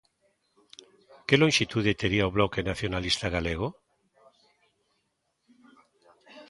¿Que 1.27 1.35
lonxitude 1.41 1.97
tería 2.01 2.29
o 2.29 2.33
Bloque 2.37 2.67
Nacionalista 2.69 3.25
Galego? 3.35 3.67